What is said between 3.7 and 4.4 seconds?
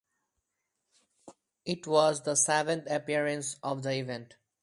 the event.